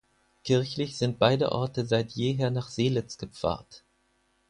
[0.43, 3.83] Kirchlich sind beide Orte seit jeher nach Seelitz gepfarrt.